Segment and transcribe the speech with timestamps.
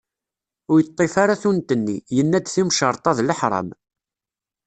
[0.71, 3.69] Ur yeṭṭif ara tunt-nni, yenna-d timecreṭ-a d leḥram.